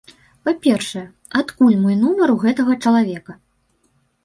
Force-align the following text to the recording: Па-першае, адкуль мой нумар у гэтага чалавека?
Па-першае, 0.47 1.01
адкуль 1.41 1.77
мой 1.83 1.95
нумар 2.01 2.35
у 2.39 2.39
гэтага 2.47 2.81
чалавека? 2.83 3.39